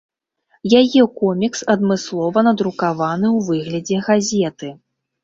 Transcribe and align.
Яе 0.79 1.01
комікс 1.19 1.61
адмыслова 1.73 2.39
надрукаваны 2.47 3.27
ў 3.29 3.39
выглядзе 3.51 3.97
газеты. 4.09 4.73